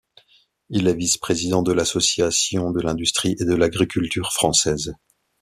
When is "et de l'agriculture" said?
3.39-4.31